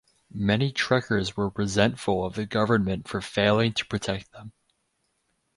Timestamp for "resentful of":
1.49-2.33